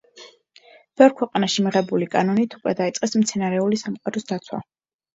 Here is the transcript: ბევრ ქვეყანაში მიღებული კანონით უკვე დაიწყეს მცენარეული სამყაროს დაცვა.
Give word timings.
ბევრ 1.01 1.13
ქვეყანაში 1.19 1.67
მიღებული 1.67 2.09
კანონით 2.17 2.59
უკვე 2.61 2.77
დაიწყეს 2.83 3.17
მცენარეული 3.23 3.85
სამყაროს 3.87 4.31
დაცვა. 4.35 4.69